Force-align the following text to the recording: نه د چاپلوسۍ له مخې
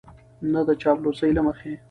نه 0.53 0.61
د 0.67 0.69
چاپلوسۍ 0.81 1.29
له 1.35 1.41
مخې 1.47 1.73